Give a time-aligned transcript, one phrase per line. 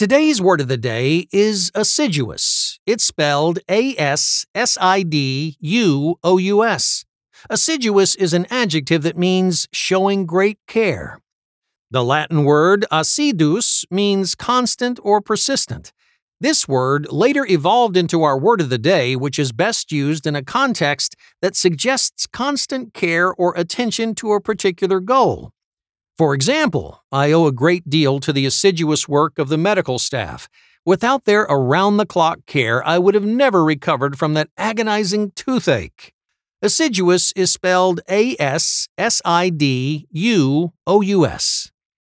[0.00, 2.80] Today's word of the day is assiduous.
[2.86, 7.04] It's spelled A S S I D U O U S.
[7.50, 11.20] Assiduous is an adjective that means showing great care.
[11.90, 15.92] The Latin word assiduus means constant or persistent.
[16.40, 20.34] This word later evolved into our word of the day, which is best used in
[20.34, 25.52] a context that suggests constant care or attention to a particular goal.
[26.20, 30.50] For example, I owe a great deal to the assiduous work of the medical staff.
[30.84, 36.12] Without their around the clock care, I would have never recovered from that agonizing toothache.
[36.60, 41.72] Assiduous is spelled A S S I D U O U S.